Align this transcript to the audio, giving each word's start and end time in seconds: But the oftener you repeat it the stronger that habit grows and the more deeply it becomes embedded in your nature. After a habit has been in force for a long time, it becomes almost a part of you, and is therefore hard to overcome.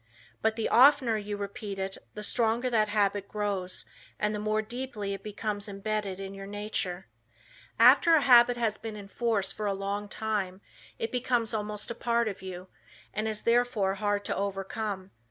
But 0.41 0.55
the 0.55 0.67
oftener 0.67 1.15
you 1.15 1.37
repeat 1.37 1.77
it 1.77 1.95
the 2.15 2.23
stronger 2.23 2.71
that 2.71 2.87
habit 2.87 3.27
grows 3.27 3.85
and 4.19 4.33
the 4.33 4.39
more 4.39 4.63
deeply 4.63 5.13
it 5.13 5.21
becomes 5.21 5.67
embedded 5.69 6.19
in 6.19 6.33
your 6.33 6.47
nature. 6.47 7.05
After 7.79 8.15
a 8.15 8.21
habit 8.21 8.57
has 8.57 8.79
been 8.79 8.95
in 8.95 9.09
force 9.09 9.51
for 9.51 9.67
a 9.67 9.75
long 9.75 10.09
time, 10.09 10.61
it 10.97 11.11
becomes 11.11 11.53
almost 11.53 11.91
a 11.91 11.93
part 11.93 12.27
of 12.27 12.41
you, 12.41 12.67
and 13.13 13.27
is 13.27 13.43
therefore 13.43 13.93
hard 13.93 14.25
to 14.25 14.35
overcome. 14.35 15.11